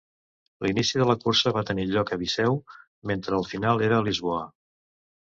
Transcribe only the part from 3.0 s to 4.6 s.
mentre el final era a Lisboa.